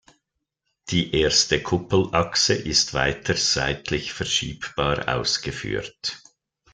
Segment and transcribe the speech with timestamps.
[0.89, 6.19] Die erste Kuppelachse ist weiters seitlich verschiebbar ausgeführt.